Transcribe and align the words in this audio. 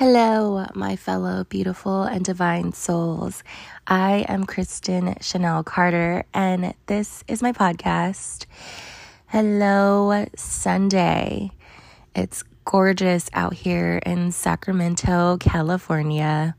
Hello, 0.00 0.64
my 0.74 0.96
fellow 0.96 1.44
beautiful 1.44 2.04
and 2.04 2.24
divine 2.24 2.72
souls. 2.72 3.44
I 3.86 4.24
am 4.28 4.46
Kristen 4.46 5.14
Chanel 5.20 5.62
Carter, 5.62 6.24
and 6.32 6.72
this 6.86 7.22
is 7.28 7.42
my 7.42 7.52
podcast. 7.52 8.46
Hello, 9.26 10.24
Sunday. 10.34 11.50
It's 12.16 12.44
gorgeous 12.64 13.28
out 13.34 13.52
here 13.52 14.00
in 14.06 14.32
Sacramento, 14.32 15.36
California. 15.36 16.56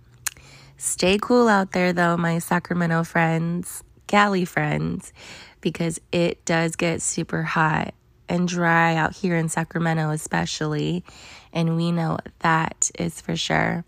Stay 0.78 1.18
cool 1.20 1.48
out 1.48 1.72
there, 1.72 1.94
though, 1.94 2.18
my 2.18 2.38
Sacramento 2.38 3.04
friends, 3.04 3.84
Cali 4.06 4.46
friends, 4.46 5.14
because 5.62 6.00
it 6.12 6.46
does 6.46 6.76
get 6.76 7.02
super 7.02 7.42
hot 7.42 7.96
and 8.30 8.48
dry 8.48 8.96
out 8.96 9.16
here 9.16 9.36
in 9.36 9.50
Sacramento, 9.50 10.12
especially. 10.12 11.04
And 11.54 11.76
we 11.76 11.92
know 11.92 12.18
that 12.40 12.92
is 12.98 13.22
for 13.22 13.36
sure. 13.36 13.84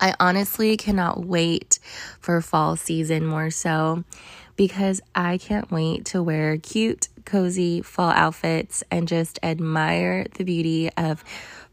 I 0.00 0.14
honestly 0.18 0.76
cannot 0.76 1.24
wait 1.24 1.78
for 2.18 2.40
fall 2.40 2.74
season 2.74 3.24
more 3.24 3.50
so 3.50 4.02
because 4.56 5.00
I 5.14 5.38
can't 5.38 5.70
wait 5.70 6.04
to 6.06 6.22
wear 6.22 6.56
cute, 6.58 7.08
cozy 7.24 7.82
fall 7.82 8.10
outfits 8.10 8.82
and 8.90 9.06
just 9.06 9.38
admire 9.42 10.26
the 10.34 10.44
beauty 10.44 10.90
of 10.96 11.24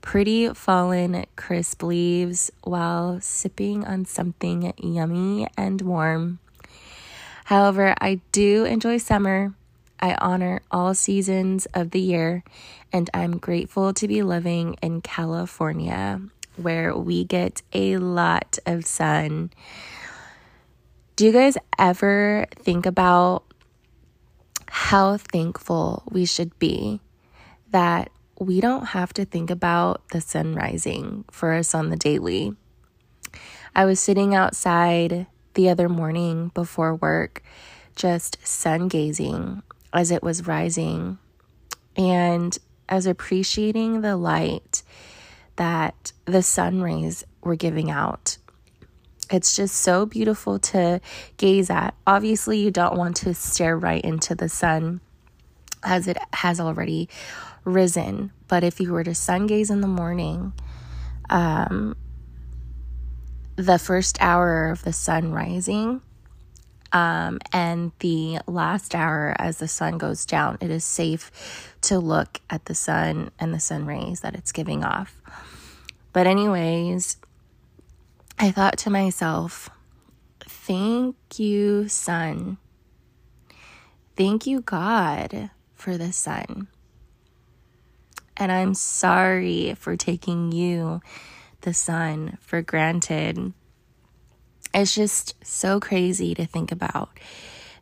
pretty 0.01 0.53
fallen, 0.53 1.25
crisp 1.35 1.83
leaves 1.83 2.51
while 2.63 3.19
sipping 3.19 3.83
on 3.85 4.05
something 4.05 4.73
yummy 4.77 5.47
and 5.57 5.81
warm. 5.81 6.39
However, 7.45 7.95
I 7.99 8.21
do 8.31 8.63
enjoy 8.65 8.99
summer 8.99 9.55
I 9.99 10.15
honor 10.15 10.61
all 10.71 10.93
seasons 10.93 11.65
of 11.73 11.91
the 11.91 11.99
year, 11.99 12.43
and 12.91 13.09
I'm 13.13 13.37
grateful 13.37 13.93
to 13.93 14.07
be 14.07 14.23
living 14.23 14.75
in 14.81 15.01
California 15.01 16.21
where 16.55 16.95
we 16.95 17.23
get 17.23 17.61
a 17.73 17.97
lot 17.97 18.59
of 18.65 18.85
sun. 18.85 19.51
Do 21.15 21.25
you 21.25 21.31
guys 21.31 21.57
ever 21.77 22.45
think 22.55 22.85
about 22.85 23.43
how 24.67 25.17
thankful 25.17 26.03
we 26.09 26.25
should 26.25 26.57
be 26.59 27.01
that 27.71 28.09
we 28.39 28.61
don't 28.61 28.87
have 28.87 29.11
to 29.13 29.25
think 29.25 29.49
about 29.49 30.07
the 30.09 30.21
sun 30.21 30.55
rising 30.55 31.25
for 31.31 31.53
us 31.53 31.75
on 31.75 31.89
the 31.89 31.97
daily? 31.97 32.55
I 33.75 33.85
was 33.85 33.99
sitting 33.99 34.33
outside 34.33 35.27
the 35.53 35.69
other 35.69 35.89
morning 35.89 36.51
before 36.53 36.95
work, 36.95 37.43
just 37.95 38.45
sun 38.47 38.87
gazing 38.87 39.61
as 39.93 40.11
it 40.11 40.23
was 40.23 40.47
rising 40.47 41.17
and 41.95 42.57
as 42.87 43.05
appreciating 43.05 44.01
the 44.01 44.15
light 44.15 44.83
that 45.55 46.11
the 46.25 46.41
sun 46.41 46.81
rays 46.81 47.23
were 47.41 47.55
giving 47.55 47.91
out. 47.91 48.37
It's 49.31 49.55
just 49.55 49.75
so 49.75 50.05
beautiful 50.05 50.57
to 50.59 51.01
gaze 51.37 51.69
at. 51.69 51.93
Obviously, 52.07 52.59
you 52.59 52.71
don't 52.71 52.97
want 52.97 53.17
to 53.17 53.33
stare 53.33 53.77
right 53.77 54.03
into 54.03 54.33
the 54.33 54.49
sun 54.49 55.01
as 55.83 56.07
it 56.07 56.17
has 56.33 56.59
already 56.59 57.09
risen. 57.63 58.31
But 58.47 58.63
if 58.63 58.79
you 58.79 58.91
were 58.91 59.03
to 59.03 59.13
sun 59.13 59.45
gaze 59.45 59.69
in 59.69 59.81
the 59.81 59.87
morning, 59.87 60.53
um, 61.29 61.95
the 63.55 63.77
first 63.77 64.17
hour 64.21 64.69
of 64.69 64.83
the 64.83 64.93
sun 64.93 65.31
rising, 65.31 66.01
um, 66.91 67.39
and 67.53 67.91
the 67.99 68.39
last 68.47 68.95
hour 68.95 69.35
as 69.37 69.57
the 69.57 69.67
sun 69.67 69.97
goes 69.97 70.25
down, 70.25 70.57
it 70.61 70.71
is 70.71 70.83
safe 70.83 71.75
to 71.81 71.99
look 71.99 72.41
at 72.49 72.65
the 72.65 72.75
sun 72.75 73.31
and 73.39 73.53
the 73.53 73.59
sun 73.59 73.85
rays 73.85 74.21
that 74.21 74.35
it's 74.35 74.51
giving 74.51 74.83
off. 74.83 75.21
But, 76.13 76.27
anyways, 76.27 77.17
I 78.37 78.51
thought 78.51 78.77
to 78.79 78.89
myself, 78.89 79.69
thank 80.41 81.15
you, 81.37 81.87
sun. 81.87 82.57
Thank 84.15 84.47
you, 84.47 84.61
God, 84.61 85.51
for 85.75 85.97
the 85.97 86.11
sun. 86.11 86.67
And 88.35 88.51
I'm 88.51 88.73
sorry 88.73 89.75
for 89.75 89.95
taking 89.97 90.51
you, 90.51 91.01
the 91.61 91.73
sun, 91.73 92.37
for 92.41 92.61
granted 92.61 93.53
it's 94.73 94.93
just 94.93 95.35
so 95.43 95.79
crazy 95.79 96.33
to 96.35 96.45
think 96.45 96.71
about 96.71 97.09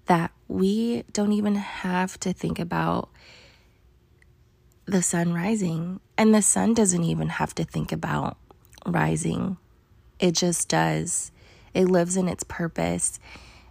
that 0.05 0.31
we 0.47 1.03
don't 1.11 1.33
even 1.33 1.55
have 1.55 2.19
to 2.21 2.31
think 2.33 2.59
about 2.59 3.09
the 4.85 5.01
sun 5.01 5.33
rising, 5.33 5.99
and 6.17 6.33
the 6.33 6.41
sun 6.41 6.73
doesn't 6.73 7.03
even 7.03 7.27
have 7.27 7.53
to 7.55 7.65
think 7.65 7.91
about 7.91 8.37
rising. 8.85 9.57
It 10.19 10.31
just 10.31 10.69
does. 10.69 11.31
It 11.73 11.85
lives 11.85 12.15
in 12.17 12.27
its 12.27 12.43
purpose 12.43 13.19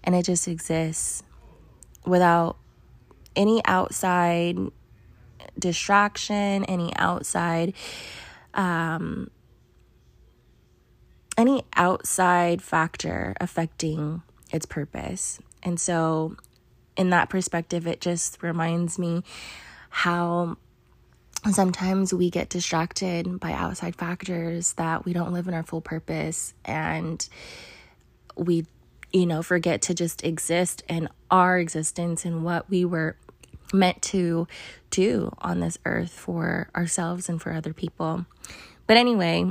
and 0.05 0.15
it 0.15 0.25
just 0.25 0.47
exists 0.47 1.23
without 2.05 2.57
any 3.35 3.61
outside 3.65 4.57
distraction, 5.59 6.65
any 6.65 6.95
outside 6.97 7.75
um, 8.55 9.31
any 11.37 11.65
outside 11.75 12.63
factor 12.63 13.35
affecting 13.41 14.23
its 14.53 14.67
purpose. 14.67 15.39
And 15.63 15.81
so, 15.81 16.37
in 16.97 17.11
that 17.11 17.29
perspective, 17.29 17.87
it 17.87 18.01
just 18.01 18.43
reminds 18.43 18.99
me 18.99 19.23
how 19.91 20.57
sometimes 21.51 22.13
we 22.13 22.31
get 22.31 22.49
distracted 22.49 23.39
by 23.39 23.53
outside 23.53 23.95
factors 23.97 24.73
that 24.75 25.05
we 25.05 25.13
don't 25.13 25.33
live 25.33 25.47
in 25.49 25.55
our 25.55 25.63
full 25.63 25.81
purpose 25.81 26.55
and 26.65 27.29
we 28.37 28.67
you 29.13 29.27
know 29.27 29.43
forget 29.43 29.81
to 29.81 29.95
just 29.95 30.25
exist 30.25 30.83
in 30.89 31.09
our 31.31 31.59
existence 31.59 32.25
and 32.25 32.45
what 32.45 32.69
we 32.69 32.85
were 32.85 33.17
meant 33.73 34.01
to 34.03 34.47
do 34.91 35.33
on 35.39 35.61
this 35.61 35.79
earth 35.85 36.11
for 36.11 36.69
ourselves 36.75 37.29
and 37.29 37.41
for 37.41 37.53
other 37.53 37.73
people. 37.73 38.27
But 38.87 38.97
anyway, 38.97 39.51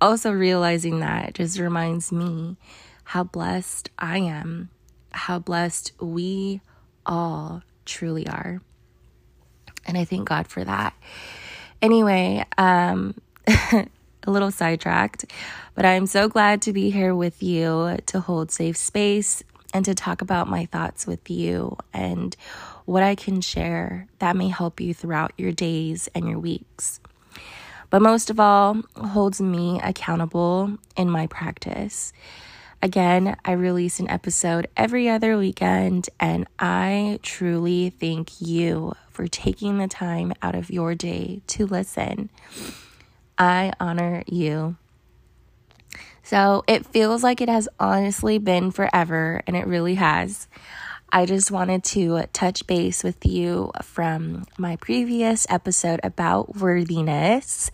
also 0.00 0.30
realizing 0.30 1.00
that 1.00 1.34
just 1.34 1.58
reminds 1.58 2.12
me 2.12 2.56
how 3.04 3.24
blessed 3.24 3.90
I 3.98 4.18
am, 4.18 4.70
how 5.12 5.38
blessed 5.38 5.92
we 6.00 6.60
all 7.06 7.62
truly 7.84 8.26
are. 8.28 8.60
And 9.86 9.96
I 9.96 10.04
thank 10.04 10.28
God 10.28 10.46
for 10.46 10.62
that. 10.62 10.94
Anyway, 11.80 12.44
um, 12.58 13.14
a 13.46 13.86
little 14.26 14.50
sidetracked, 14.50 15.24
but 15.74 15.84
I'm 15.84 16.06
so 16.06 16.28
glad 16.28 16.62
to 16.62 16.72
be 16.72 16.90
here 16.90 17.14
with 17.14 17.42
you 17.42 17.96
to 18.06 18.20
hold 18.20 18.50
safe 18.50 18.76
space 18.76 19.42
and 19.72 19.84
to 19.84 19.94
talk 19.94 20.22
about 20.22 20.48
my 20.48 20.66
thoughts 20.66 21.06
with 21.06 21.30
you 21.30 21.76
and 21.92 22.36
what 22.84 23.02
I 23.02 23.14
can 23.14 23.40
share 23.40 24.06
that 24.18 24.36
may 24.36 24.48
help 24.48 24.80
you 24.80 24.94
throughout 24.94 25.32
your 25.36 25.52
days 25.52 26.08
and 26.14 26.28
your 26.28 26.38
weeks 26.38 27.00
but 27.90 28.02
most 28.02 28.30
of 28.30 28.38
all, 28.38 28.82
holds 28.96 29.40
me 29.40 29.80
accountable 29.82 30.78
in 30.96 31.10
my 31.10 31.26
practice. 31.26 32.12
Again, 32.80 33.36
I 33.44 33.52
release 33.52 33.98
an 33.98 34.08
episode 34.08 34.68
every 34.76 35.08
other 35.08 35.36
weekend, 35.36 36.08
and 36.20 36.46
I 36.58 37.18
truly 37.22 37.90
thank 37.90 38.40
you 38.40 38.94
for 39.10 39.26
taking 39.26 39.78
the 39.78 39.88
time 39.88 40.32
out 40.42 40.54
of 40.54 40.70
your 40.70 40.94
day 40.94 41.42
to 41.48 41.66
listen. 41.66 42.30
I 43.36 43.72
honor 43.80 44.22
you. 44.26 44.76
So 46.22 46.62
it 46.68 46.86
feels 46.86 47.22
like 47.22 47.40
it 47.40 47.48
has 47.48 47.68
honestly 47.80 48.38
been 48.38 48.70
forever, 48.70 49.42
and 49.46 49.56
it 49.56 49.66
really 49.66 49.96
has. 49.96 50.46
I 51.10 51.24
just 51.24 51.50
wanted 51.50 51.84
to 51.84 52.24
touch 52.34 52.66
base 52.66 53.02
with 53.02 53.24
you 53.24 53.72
from 53.82 54.44
my 54.58 54.76
previous 54.76 55.46
episode 55.48 56.00
about 56.02 56.56
worthiness. 56.56 57.70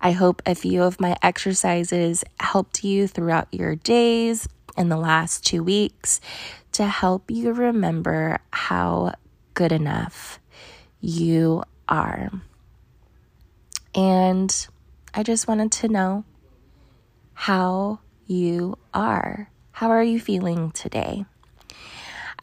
I 0.00 0.10
hope 0.10 0.42
a 0.44 0.56
few 0.56 0.82
of 0.82 1.00
my 1.00 1.16
exercises 1.22 2.24
helped 2.40 2.82
you 2.82 3.06
throughout 3.06 3.46
your 3.52 3.76
days 3.76 4.48
in 4.76 4.88
the 4.88 4.96
last 4.96 5.46
two 5.46 5.62
weeks 5.62 6.20
to 6.72 6.86
help 6.86 7.30
you 7.30 7.52
remember 7.52 8.38
how 8.50 9.14
good 9.54 9.70
enough 9.70 10.40
you 11.00 11.62
are. 11.88 12.32
And 13.94 14.66
I 15.14 15.22
just 15.22 15.46
wanted 15.46 15.70
to 15.72 15.88
know 15.88 16.24
how 17.34 18.00
you 18.26 18.78
are. 18.92 19.48
How 19.70 19.90
are 19.90 20.02
you 20.02 20.18
feeling 20.18 20.72
today? 20.72 21.24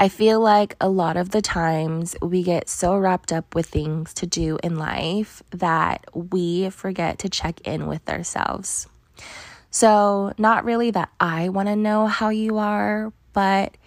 I 0.01 0.09
feel 0.09 0.39
like 0.39 0.75
a 0.81 0.89
lot 0.89 1.15
of 1.15 1.29
the 1.29 1.43
times 1.43 2.15
we 2.23 2.41
get 2.41 2.67
so 2.67 2.97
wrapped 2.97 3.31
up 3.31 3.53
with 3.53 3.67
things 3.67 4.15
to 4.15 4.25
do 4.25 4.57
in 4.63 4.75
life 4.75 5.43
that 5.51 6.05
we 6.11 6.71
forget 6.71 7.19
to 7.19 7.29
check 7.29 7.61
in 7.61 7.85
with 7.85 8.09
ourselves. 8.09 8.87
So, 9.69 10.33
not 10.39 10.65
really 10.65 10.89
that 10.89 11.09
I 11.19 11.49
want 11.49 11.67
to 11.67 11.75
know 11.75 12.07
how 12.07 12.29
you 12.29 12.57
are, 12.57 13.13
but 13.31 13.77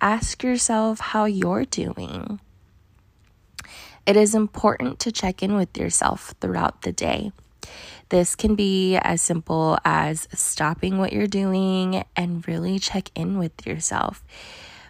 ask 0.00 0.42
yourself 0.42 1.00
how 1.00 1.26
you're 1.26 1.66
doing. 1.66 2.40
It 4.06 4.16
is 4.16 4.34
important 4.34 4.98
to 5.00 5.12
check 5.12 5.42
in 5.42 5.54
with 5.54 5.76
yourself 5.76 6.34
throughout 6.40 6.80
the 6.80 6.92
day. 6.92 7.30
This 8.08 8.34
can 8.34 8.54
be 8.54 8.96
as 8.96 9.20
simple 9.20 9.76
as 9.84 10.28
stopping 10.32 10.96
what 10.96 11.12
you're 11.12 11.26
doing 11.26 12.06
and 12.16 12.48
really 12.48 12.78
check 12.78 13.10
in 13.14 13.36
with 13.36 13.66
yourself. 13.66 14.24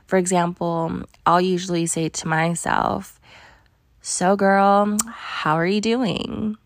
For 0.08 0.16
example, 0.16 1.02
I'll 1.26 1.40
usually 1.40 1.84
say 1.84 2.08
to 2.08 2.26
myself, 2.26 3.20
So, 4.00 4.36
girl, 4.36 4.96
how 5.06 5.52
are 5.52 5.66
you 5.66 5.82
doing? 5.82 6.56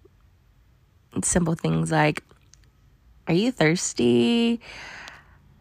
Simple 1.24 1.56
things 1.56 1.90
like, 1.90 2.22
Are 3.26 3.34
you 3.34 3.50
thirsty? 3.50 4.60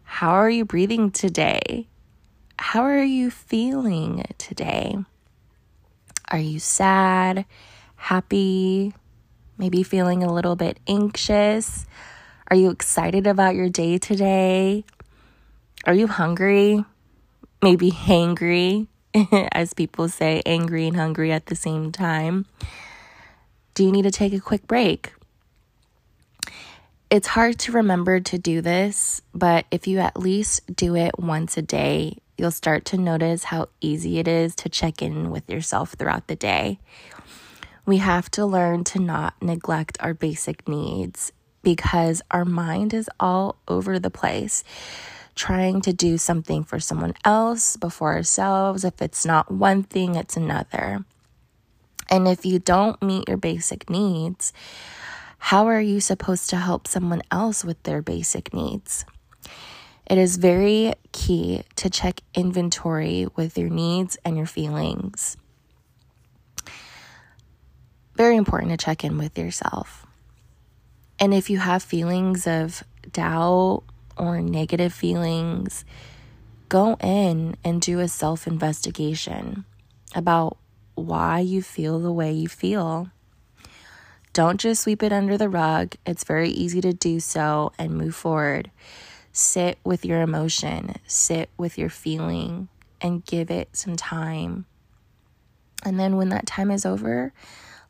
How 0.04 0.30
are 0.30 0.48
you 0.48 0.64
breathing 0.64 1.10
today? 1.10 1.88
How 2.56 2.82
are 2.82 3.02
you 3.02 3.32
feeling 3.32 4.22
today? 4.38 4.96
Are 6.30 6.38
you 6.38 6.60
sad, 6.60 7.46
happy, 7.96 8.94
maybe 9.58 9.82
feeling 9.82 10.22
a 10.22 10.32
little 10.32 10.54
bit 10.54 10.78
anxious? 10.86 11.84
Are 12.46 12.56
you 12.56 12.70
excited 12.70 13.26
about 13.26 13.56
your 13.56 13.68
day 13.68 13.98
today? 13.98 14.84
Are 15.84 15.94
you 15.94 16.06
hungry? 16.06 16.84
Maybe 17.62 17.92
hangry, 17.92 18.88
as 19.52 19.72
people 19.72 20.08
say, 20.08 20.42
angry 20.44 20.88
and 20.88 20.96
hungry 20.96 21.30
at 21.30 21.46
the 21.46 21.54
same 21.54 21.92
time. 21.92 22.46
Do 23.74 23.84
you 23.84 23.92
need 23.92 24.02
to 24.02 24.10
take 24.10 24.32
a 24.32 24.40
quick 24.40 24.66
break? 24.66 25.12
It's 27.08 27.28
hard 27.28 27.58
to 27.60 27.72
remember 27.72 28.18
to 28.18 28.38
do 28.38 28.62
this, 28.62 29.22
but 29.32 29.66
if 29.70 29.86
you 29.86 30.00
at 30.00 30.18
least 30.18 30.74
do 30.74 30.96
it 30.96 31.18
once 31.18 31.56
a 31.56 31.62
day, 31.62 32.18
you'll 32.36 32.50
start 32.50 32.84
to 32.86 32.96
notice 32.96 33.44
how 33.44 33.68
easy 33.80 34.18
it 34.18 34.26
is 34.26 34.56
to 34.56 34.68
check 34.68 35.00
in 35.00 35.30
with 35.30 35.48
yourself 35.48 35.92
throughout 35.92 36.26
the 36.26 36.34
day. 36.34 36.80
We 37.86 37.98
have 37.98 38.30
to 38.32 38.44
learn 38.44 38.82
to 38.84 38.98
not 38.98 39.40
neglect 39.40 39.98
our 40.00 40.14
basic 40.14 40.66
needs 40.66 41.32
because 41.62 42.22
our 42.30 42.44
mind 42.44 42.92
is 42.92 43.08
all 43.20 43.56
over 43.68 43.98
the 43.98 44.10
place 44.10 44.64
trying 45.34 45.80
to 45.82 45.92
do 45.92 46.18
something 46.18 46.64
for 46.64 46.78
someone 46.80 47.14
else 47.24 47.76
before 47.76 48.14
ourselves. 48.14 48.84
If 48.84 49.00
it's 49.00 49.24
not 49.24 49.50
one 49.50 49.82
thing, 49.82 50.14
it's 50.14 50.36
another. 50.36 51.04
And 52.10 52.28
if 52.28 52.44
you 52.44 52.58
don't 52.58 53.02
meet 53.02 53.28
your 53.28 53.38
basic 53.38 53.88
needs, 53.88 54.52
how 55.38 55.66
are 55.66 55.80
you 55.80 56.00
supposed 56.00 56.50
to 56.50 56.56
help 56.56 56.86
someone 56.86 57.22
else 57.30 57.64
with 57.64 57.82
their 57.82 58.02
basic 58.02 58.52
needs? 58.52 59.04
It 60.06 60.18
is 60.18 60.36
very 60.36 60.92
key 61.12 61.62
to 61.76 61.88
check 61.88 62.20
inventory 62.34 63.26
with 63.34 63.56
your 63.56 63.70
needs 63.70 64.18
and 64.24 64.36
your 64.36 64.46
feelings. 64.46 65.36
Very 68.14 68.36
important 68.36 68.72
to 68.72 68.84
check 68.84 69.04
in 69.04 69.16
with 69.16 69.38
yourself. 69.38 70.06
And 71.18 71.32
if 71.32 71.48
you 71.48 71.58
have 71.58 71.82
feelings 71.82 72.46
of 72.46 72.84
doubt 73.10 73.84
or 74.22 74.40
negative 74.40 74.94
feelings, 74.94 75.84
go 76.68 76.96
in 77.00 77.56
and 77.64 77.82
do 77.82 77.98
a 77.98 78.06
self 78.06 78.46
investigation 78.46 79.64
about 80.14 80.56
why 80.94 81.40
you 81.40 81.60
feel 81.60 81.98
the 81.98 82.12
way 82.12 82.30
you 82.30 82.46
feel. 82.46 83.10
Don't 84.32 84.60
just 84.60 84.82
sweep 84.82 85.02
it 85.02 85.12
under 85.12 85.36
the 85.36 85.48
rug. 85.48 85.96
It's 86.06 86.22
very 86.22 86.50
easy 86.50 86.80
to 86.82 86.92
do 86.92 87.18
so 87.18 87.72
and 87.78 87.98
move 87.98 88.14
forward. 88.14 88.70
Sit 89.32 89.78
with 89.82 90.04
your 90.04 90.22
emotion, 90.22 90.94
sit 91.04 91.50
with 91.58 91.76
your 91.76 91.90
feeling, 91.90 92.68
and 93.00 93.24
give 93.24 93.50
it 93.50 93.76
some 93.76 93.96
time. 93.96 94.66
And 95.84 95.98
then 95.98 96.16
when 96.16 96.28
that 96.28 96.46
time 96.46 96.70
is 96.70 96.86
over, 96.86 97.32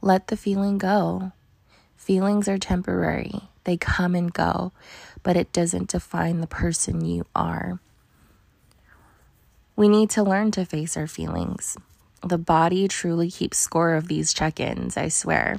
let 0.01 0.29
the 0.29 0.37
feeling 0.37 0.79
go. 0.79 1.33
Feelings 1.97 2.49
are 2.49 2.59
temporary, 2.59 3.51
they 3.65 3.77
come 3.77 4.15
and 4.15 4.33
go, 4.33 4.73
but 5.23 5.37
it 5.37 5.53
doesn't 5.53 5.91
define 5.91 6.41
the 6.41 6.47
person 6.47 7.05
you 7.05 7.27
are. 7.35 7.79
We 9.77 9.89
need 9.89 10.11
to 10.11 10.23
learn 10.23 10.51
to 10.53 10.65
face 10.65 10.97
our 10.97 11.07
feelings. 11.07 11.77
The 12.23 12.39
body 12.39 12.87
truly 12.89 13.31
keeps 13.31 13.59
score 13.59 13.95
of 13.95 14.09
these 14.09 14.33
check 14.33 14.61
ins, 14.61 14.97
I 14.97 15.09
swear. 15.09 15.59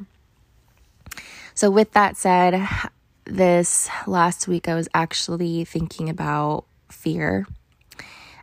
So, 1.53 1.69
with 1.69 1.91
that 1.91 2.17
said, 2.17 2.67
this 3.25 3.89
last 4.07 4.47
week 4.47 4.67
I 4.67 4.75
was 4.75 4.89
actually 4.93 5.65
thinking 5.65 6.09
about 6.09 6.65
fear. 6.89 7.47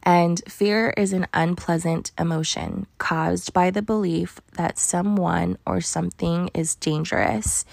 And 0.03 0.41
fear 0.49 0.95
is 0.97 1.13
an 1.13 1.27
unpleasant 1.35 2.11
emotion 2.19 2.87
caused 2.99 3.53
by 3.53 3.71
the 3.71 3.83
belief 3.83 4.41
that 4.55 4.79
someone 4.79 5.59
or 5.67 5.81
something 5.81 6.51
is 6.55 6.75
dangerous, 6.75 7.67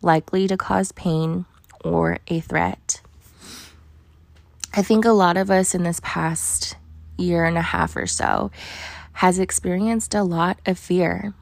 likely 0.00 0.46
to 0.46 0.56
cause 0.56 0.92
pain, 0.92 1.46
or 1.84 2.18
a 2.28 2.40
threat. 2.40 3.00
I 4.72 4.82
think 4.82 5.04
a 5.04 5.10
lot 5.10 5.36
of 5.36 5.50
us 5.50 5.74
in 5.74 5.84
this 5.84 6.00
past 6.02 6.76
year 7.16 7.44
and 7.44 7.56
a 7.56 7.62
half 7.62 7.94
or 7.94 8.06
so 8.06 8.50
has 9.12 9.38
experienced 9.38 10.14
a 10.14 10.24
lot 10.24 10.58
of 10.66 10.78
fear 10.78 11.32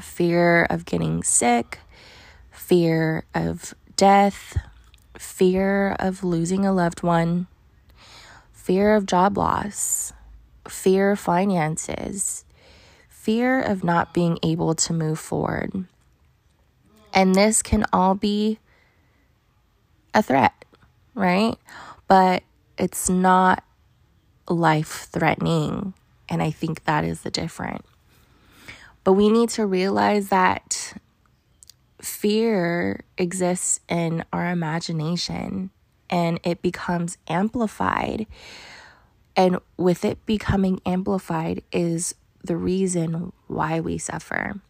fear 0.00 0.64
of 0.70 0.84
getting 0.84 1.22
sick, 1.22 1.78
fear 2.50 3.24
of 3.34 3.74
death, 3.96 4.56
fear 5.16 5.94
of 5.98 6.24
losing 6.24 6.66
a 6.66 6.72
loved 6.72 7.02
one, 7.02 7.46
fear 8.52 8.96
of 8.96 9.06
job 9.06 9.38
loss, 9.38 10.12
fear 10.68 11.12
of 11.12 11.20
finances, 11.20 12.44
fear 13.08 13.60
of 13.60 13.84
not 13.84 14.12
being 14.12 14.38
able 14.42 14.74
to 14.74 14.92
move 14.92 15.18
forward. 15.18 15.84
And 17.12 17.34
this 17.34 17.62
can 17.62 17.84
all 17.92 18.14
be 18.14 18.58
a 20.14 20.22
threat, 20.22 20.64
right? 21.14 21.56
But 22.08 22.42
it's 22.78 23.08
not 23.08 23.64
life 24.48 25.08
threatening. 25.10 25.94
And 26.28 26.42
I 26.42 26.50
think 26.50 26.84
that 26.84 27.04
is 27.04 27.22
the 27.22 27.30
difference. 27.30 27.86
But 29.02 29.12
we 29.12 29.28
need 29.28 29.50
to 29.50 29.66
realize 29.66 30.30
that 30.30 30.94
fear 32.00 33.04
exists 33.18 33.80
in 33.88 34.24
our 34.32 34.50
imagination 34.50 35.70
and 36.08 36.40
it 36.42 36.62
becomes 36.62 37.18
amplified. 37.28 38.26
And 39.36 39.58
with 39.76 40.04
it 40.04 40.24
becoming 40.26 40.80
amplified 40.86 41.62
is 41.72 42.14
the 42.42 42.56
reason 42.56 43.32
why 43.46 43.80
we 43.80 43.98
suffer. 43.98 44.60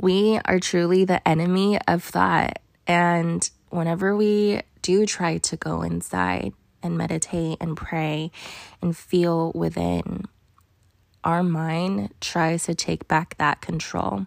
We 0.00 0.38
are 0.44 0.60
truly 0.60 1.04
the 1.04 1.26
enemy 1.26 1.78
of 1.88 2.02
thought. 2.02 2.58
And 2.86 3.48
whenever 3.74 4.16
we 4.16 4.60
do 4.82 5.06
try 5.06 5.38
to 5.38 5.56
go 5.56 5.82
inside 5.82 6.52
and 6.82 6.96
meditate 6.98 7.58
and 7.60 7.76
pray 7.76 8.30
and 8.82 8.96
feel 8.96 9.52
within, 9.54 10.24
our 11.22 11.42
mind 11.42 12.12
tries 12.20 12.64
to 12.64 12.74
take 12.74 13.08
back 13.08 13.36
that 13.38 13.60
control 13.60 14.26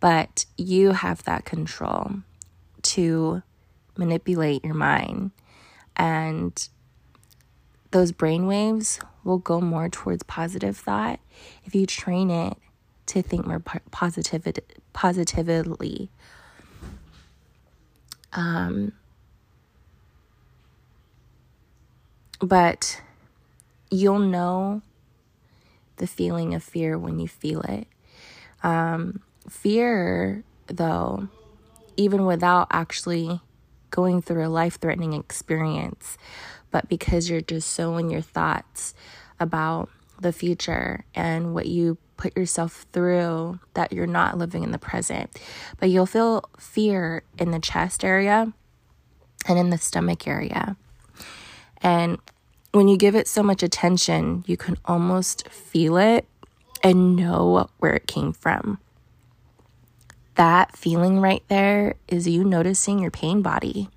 but 0.00 0.46
you 0.56 0.92
have 0.92 1.22
that 1.24 1.44
control 1.44 2.12
to 2.82 3.42
manipulate 3.96 4.64
your 4.64 4.74
mind. 4.74 5.30
And 5.96 6.68
those 7.90 8.12
brain 8.12 8.46
waves 8.46 9.00
will 9.24 9.38
go 9.38 9.60
more 9.60 9.88
towards 9.88 10.22
positive 10.24 10.76
thought 10.76 11.20
if 11.64 11.74
you 11.74 11.86
train 11.86 12.30
it 12.30 12.56
to 13.06 13.22
think 13.22 13.46
more 13.46 13.60
positive, 13.90 14.46
positively. 14.92 16.10
Um, 18.36 18.92
but 22.40 23.02
you'll 23.90 24.18
know 24.18 24.82
the 25.96 26.06
feeling 26.06 26.54
of 26.54 26.62
fear 26.62 26.96
when 26.98 27.18
you 27.18 27.26
feel 27.26 27.62
it. 27.62 27.88
Um, 28.62 29.22
Fear, 29.48 30.42
though, 30.66 31.28
even 31.96 32.26
without 32.26 32.66
actually 32.72 33.40
going 33.90 34.20
through 34.20 34.44
a 34.44 34.48
life 34.48 34.80
threatening 34.80 35.12
experience, 35.12 36.18
but 36.72 36.88
because 36.88 37.30
you're 37.30 37.40
just 37.40 37.70
so 37.70 37.96
in 37.96 38.10
your 38.10 38.20
thoughts 38.20 38.92
about 39.38 39.88
the 40.20 40.32
future 40.32 41.04
and 41.14 41.54
what 41.54 41.66
you 41.66 41.96
put 42.16 42.36
yourself 42.36 42.86
through 42.92 43.60
that 43.74 43.92
you're 43.92 44.06
not 44.06 44.38
living 44.38 44.62
in 44.62 44.72
the 44.72 44.78
present. 44.78 45.30
But 45.78 45.90
you'll 45.90 46.06
feel 46.06 46.48
fear 46.58 47.22
in 47.38 47.50
the 47.50 47.60
chest 47.60 48.04
area 48.04 48.52
and 49.46 49.58
in 49.58 49.70
the 49.70 49.78
stomach 49.78 50.26
area. 50.26 50.76
And 51.82 52.18
when 52.72 52.88
you 52.88 52.96
give 52.96 53.14
it 53.14 53.28
so 53.28 53.42
much 53.42 53.62
attention, 53.62 54.44
you 54.46 54.56
can 54.56 54.76
almost 54.84 55.48
feel 55.48 55.96
it 55.96 56.26
and 56.82 57.16
know 57.16 57.68
where 57.78 57.92
it 57.92 58.06
came 58.06 58.32
from 58.32 58.78
that 60.36 60.76
feeling 60.76 61.20
right 61.20 61.42
there 61.48 61.94
is 62.08 62.28
you 62.28 62.44
noticing 62.44 62.98
your 62.98 63.10
pain 63.10 63.42
body. 63.42 63.88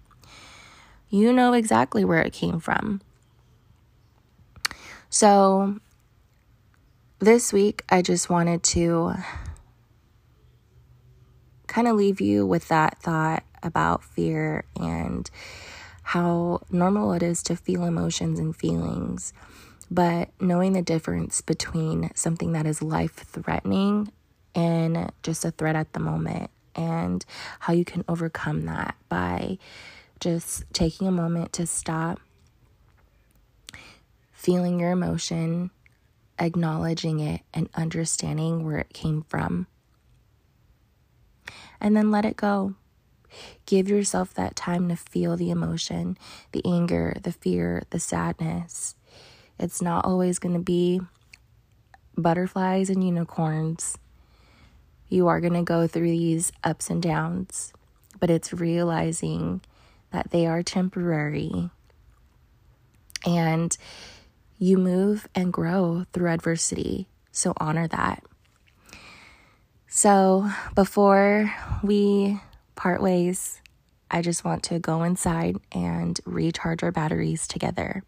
You 1.10 1.32
know 1.32 1.54
exactly 1.54 2.04
where 2.04 2.22
it 2.22 2.34
came 2.34 2.60
from. 2.60 3.02
So, 5.10 5.80
this 7.20 7.52
week, 7.52 7.84
I 7.90 8.02
just 8.02 8.30
wanted 8.30 8.64
to 8.64 9.14
kind 11.68 11.88
of 11.88 11.96
leave 11.96 12.22
you 12.22 12.46
with 12.46 12.70
that 12.70 12.98
thought 13.00 13.44
about 13.62 14.04
fear 14.04 14.64
and 14.80 15.30
how 16.02 16.62
normal 16.72 17.12
it 17.14 17.22
is 17.22 17.44
to 17.44 17.56
feel 17.56 17.84
emotions 17.84 18.40
and 18.40 18.56
feelings. 18.56 19.34
But 19.92 20.30
knowing 20.40 20.74
the 20.74 20.82
difference 20.82 21.42
between 21.42 22.12
something 22.16 22.54
that 22.54 22.66
is 22.66 22.82
life 22.82 23.16
threatening 23.16 24.12
and 24.56 25.12
just 25.22 25.44
a 25.44 25.52
threat 25.52 25.76
at 25.76 25.94
the 25.94 26.00
moment, 26.00 26.50
and 26.76 27.26
how 27.60 27.74
you 27.74 27.84
can 27.84 28.06
overcome 28.08 28.66
that 28.66 28.96
by 29.10 29.58
just 30.20 30.64
taking 30.74 31.08
a 31.08 31.12
moment 31.12 31.52
to 31.54 31.68
stop, 31.68 32.20
feeling 34.32 34.80
your 34.80 34.92
emotion, 34.92 35.72
acknowledging 36.40 37.20
it, 37.20 37.42
and 37.54 37.70
understanding 37.76 38.66
where 38.66 38.78
it 38.78 38.94
came 38.94 39.24
from. 39.24 39.68
And 41.82 41.96
then 41.96 42.12
let 42.12 42.26
it 42.26 42.38
go. 42.38 42.76
Give 43.66 43.88
yourself 43.88 44.34
that 44.34 44.56
time 44.56 44.90
to 44.90 44.96
feel 44.96 45.38
the 45.38 45.52
emotion, 45.52 46.18
the 46.52 46.64
anger, 46.66 47.18
the 47.22 47.32
fear, 47.32 47.84
the 47.92 48.00
sadness. 48.00 48.96
It's 49.60 49.82
not 49.82 50.06
always 50.06 50.40
going 50.40 50.56
to 50.56 50.62
be 50.62 51.02
butterflies 52.18 52.90
and 52.90 53.04
unicorns. 53.04 53.98
You 55.10 55.28
are 55.28 55.40
going 55.40 55.54
to 55.54 55.64
go 55.64 55.88
through 55.88 56.10
these 56.10 56.52
ups 56.64 56.90
and 56.90 57.02
downs, 57.02 57.74
but 58.20 58.30
it's 58.30 58.54
realizing 58.54 59.62
that 60.12 60.32
they 60.32 60.48
are 60.48 60.64
temporary. 60.64 61.70
And 63.26 63.78
you 64.60 64.78
move 64.78 65.28
and 65.34 65.52
grow 65.52 66.06
through 66.14 66.30
adversity. 66.30 67.08
So 67.32 67.54
honor 67.58 67.88
that. 67.88 68.24
So 69.88 70.50
before 70.76 71.52
we 71.82 72.40
part 72.76 73.02
ways, 73.02 73.62
I 74.12 74.22
just 74.22 74.44
want 74.44 74.64
to 74.64 74.80
go 74.80 75.04
inside 75.04 75.58
and 75.72 76.20
recharge 76.26 76.84
our 76.84 76.92
batteries 76.92 77.48
together. 77.48 78.04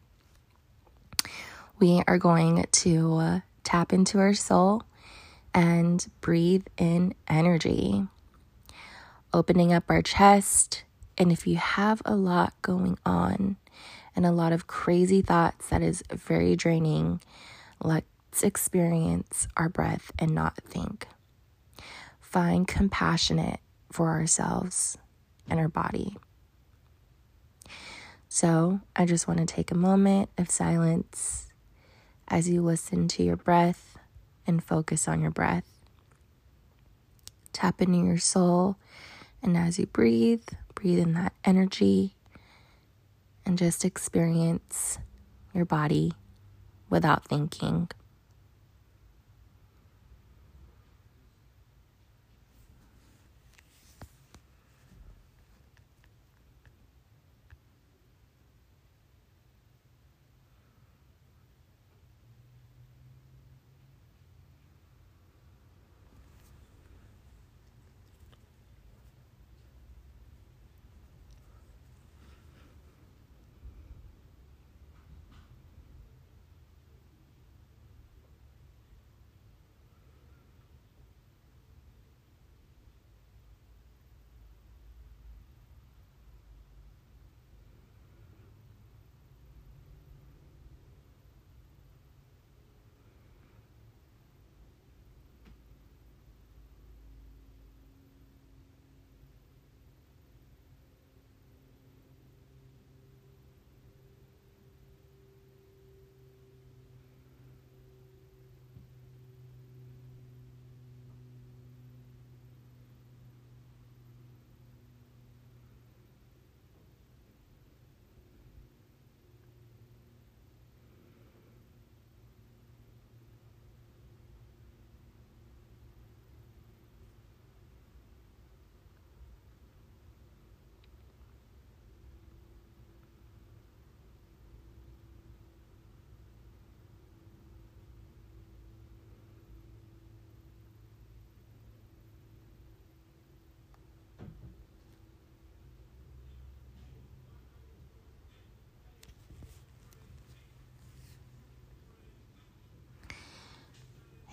We 1.79 2.03
are 2.07 2.19
going 2.19 2.65
to 2.71 3.15
uh, 3.15 3.39
tap 3.63 3.93
into 3.93 4.19
our 4.19 4.33
soul 4.33 4.83
and 5.53 6.05
breathe 6.21 6.65
in 6.77 7.15
energy, 7.27 8.05
opening 9.33 9.73
up 9.73 9.85
our 9.89 10.01
chest 10.01 10.83
and 11.17 11.31
if 11.31 11.45
you 11.45 11.57
have 11.57 12.01
a 12.05 12.15
lot 12.15 12.53
going 12.61 12.97
on 13.05 13.57
and 14.15 14.25
a 14.25 14.31
lot 14.31 14.53
of 14.53 14.67
crazy 14.67 15.21
thoughts 15.21 15.69
that 15.69 15.81
is 15.81 16.03
very 16.11 16.55
draining, 16.55 17.21
let's 17.83 18.43
experience 18.43 19.47
our 19.57 19.69
breath 19.69 20.11
and 20.19 20.33
not 20.33 20.55
think. 20.57 21.07
Find 22.19 22.67
compassionate 22.67 23.59
for 23.91 24.09
ourselves 24.09 24.97
and 25.49 25.59
our 25.59 25.67
body. 25.67 26.17
So, 28.29 28.79
I 28.95 29.05
just 29.05 29.27
want 29.27 29.41
to 29.41 29.45
take 29.45 29.71
a 29.71 29.75
moment 29.75 30.29
of 30.37 30.49
silence 30.49 31.51
as 32.29 32.49
you 32.49 32.61
listen 32.61 33.09
to 33.09 33.23
your 33.23 33.35
breath 33.35 33.97
and 34.47 34.63
focus 34.63 35.07
on 35.07 35.21
your 35.21 35.31
breath. 35.31 35.65
Tap 37.51 37.81
into 37.81 37.97
your 37.97 38.17
soul, 38.17 38.77
and 39.43 39.57
as 39.57 39.77
you 39.77 39.85
breathe, 39.85 40.47
breathe 40.73 40.99
in 40.99 41.13
that 41.13 41.33
energy 41.43 42.15
and 43.51 43.59
just 43.59 43.83
experience 43.83 44.97
your 45.53 45.65
body 45.65 46.13
without 46.89 47.25
thinking. 47.27 47.89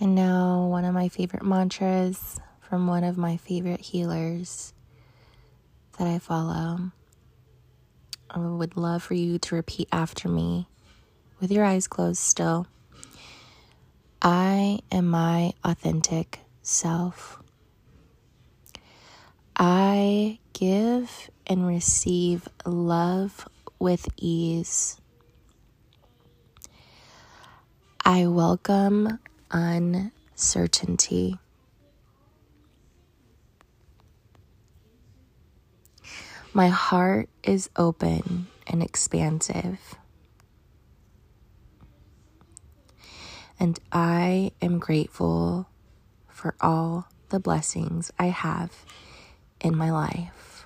And 0.01 0.15
now, 0.15 0.65
one 0.67 0.85
of 0.85 0.93
my 0.93 1.09
favorite 1.09 1.43
mantras 1.43 2.39
from 2.61 2.87
one 2.87 3.03
of 3.03 3.17
my 3.17 3.35
favorite 3.35 3.81
healers 3.81 4.73
that 5.97 6.07
I 6.07 6.19
follow. 6.19 6.91
I 8.29 8.39
would 8.39 8.77
love 8.77 9.03
for 9.03 9.15
you 9.15 9.39
to 9.39 9.55
repeat 9.55 9.89
after 9.91 10.29
me 10.29 10.67
with 11.41 11.51
your 11.51 11.65
eyes 11.65 11.87
closed 11.87 12.21
still. 12.21 12.67
I 14.21 14.79
am 14.89 15.09
my 15.09 15.51
authentic 15.65 16.39
self. 16.61 17.41
I 19.57 20.39
give 20.53 21.29
and 21.45 21.67
receive 21.67 22.47
love 22.65 23.49
with 23.79 24.07
ease. 24.15 24.95
I 28.05 28.27
welcome 28.27 29.19
uncertainty. 29.51 31.39
My 36.53 36.69
heart 36.69 37.29
is 37.43 37.69
open 37.75 38.47
and 38.65 38.81
expansive. 38.81 39.95
And 43.59 43.79
I 43.91 44.51
am 44.61 44.79
grateful 44.79 45.67
for 46.27 46.55
all 46.61 47.07
the 47.29 47.39
blessings 47.39 48.11
I 48.17 48.27
have 48.27 48.85
in 49.61 49.75
my 49.75 49.91
life. 49.91 50.65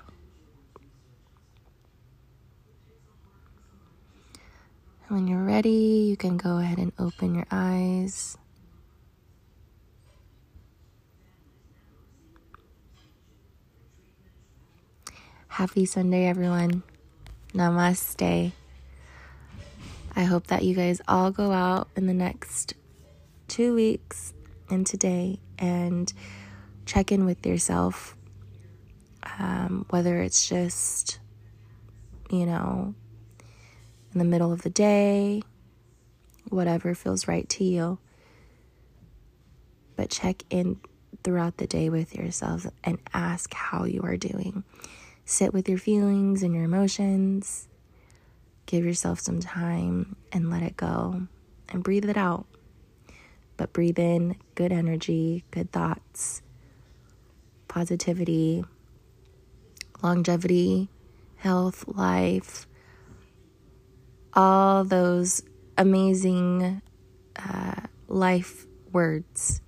When 5.08 5.26
you're 5.28 5.44
ready, 5.44 6.06
you 6.08 6.16
can 6.16 6.38
go 6.38 6.58
ahead 6.58 6.78
and 6.78 6.92
open 6.98 7.34
your 7.34 7.46
eyes. 7.50 8.38
Happy 15.54 15.84
Sunday, 15.84 16.26
everyone. 16.26 16.82
Namaste. 17.52 18.50
I 20.16 20.24
hope 20.24 20.48
that 20.48 20.64
you 20.64 20.74
guys 20.74 21.00
all 21.06 21.30
go 21.30 21.52
out 21.52 21.86
in 21.94 22.08
the 22.08 22.12
next 22.12 22.74
two 23.46 23.72
weeks 23.72 24.32
and 24.68 24.84
today 24.84 25.38
and 25.56 26.12
check 26.86 27.12
in 27.12 27.24
with 27.24 27.46
yourself 27.46 28.16
um, 29.38 29.86
whether 29.90 30.20
it's 30.20 30.48
just, 30.48 31.20
you 32.30 32.46
know, 32.46 32.92
in 34.12 34.18
the 34.18 34.24
middle 34.24 34.52
of 34.52 34.62
the 34.62 34.70
day, 34.70 35.40
whatever 36.48 36.96
feels 36.96 37.28
right 37.28 37.48
to 37.50 37.62
you. 37.62 37.98
But 39.94 40.10
check 40.10 40.42
in 40.50 40.80
throughout 41.22 41.58
the 41.58 41.68
day 41.68 41.90
with 41.90 42.12
yourself 42.12 42.66
and 42.82 42.98
ask 43.12 43.54
how 43.54 43.84
you 43.84 44.00
are 44.02 44.16
doing. 44.16 44.64
Sit 45.24 45.54
with 45.54 45.68
your 45.68 45.78
feelings 45.78 46.42
and 46.42 46.54
your 46.54 46.64
emotions. 46.64 47.68
Give 48.66 48.84
yourself 48.84 49.20
some 49.20 49.40
time 49.40 50.16
and 50.32 50.50
let 50.50 50.62
it 50.62 50.76
go 50.76 51.26
and 51.68 51.82
breathe 51.82 52.08
it 52.08 52.16
out. 52.16 52.46
But 53.56 53.72
breathe 53.72 53.98
in 53.98 54.36
good 54.54 54.72
energy, 54.72 55.44
good 55.50 55.70
thoughts, 55.70 56.42
positivity, 57.68 58.64
longevity, 60.02 60.88
health, 61.36 61.84
life, 61.86 62.66
all 64.34 64.84
those 64.84 65.42
amazing 65.78 66.82
uh, 67.36 67.80
life 68.08 68.66
words. 68.92 69.60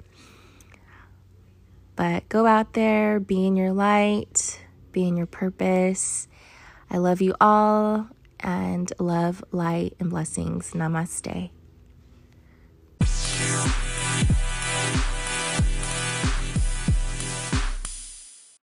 But 1.95 2.29
go 2.29 2.45
out 2.47 2.75
there, 2.75 3.21
be 3.21 3.47
in 3.47 3.57
your 3.57 3.73
light, 3.73 4.61
be 4.97 5.07
in 5.07 5.17
your 5.17 5.27
purpose. 5.27 6.27
I 6.91 6.97
love 6.97 7.21
you 7.21 7.35
all 7.39 8.09
and 8.41 8.91
love, 8.99 9.45
light, 9.53 9.95
and 10.01 10.09
blessings. 10.09 10.73
Namaste. 10.73 11.51